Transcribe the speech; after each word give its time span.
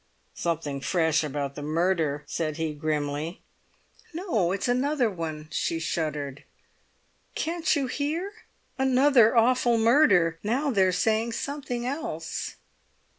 "Something 0.33 0.81
fresh 0.81 1.23
about 1.23 1.53
the 1.53 1.61
murder," 1.61 2.23
said 2.25 2.57
he 2.57 2.73
grimly. 2.73 3.43
"No; 4.15 4.51
it's 4.51 4.67
another 4.67 5.11
one," 5.11 5.47
she 5.51 5.77
shuddered. 5.79 6.43
"Can't 7.35 7.75
you 7.75 7.85
hear? 7.85 8.31
'Another 8.79 9.37
awful 9.37 9.77
murder!' 9.77 10.39
Now 10.41 10.71
they're 10.71 10.91
saying 10.91 11.33
something 11.33 11.85
else." 11.85 12.55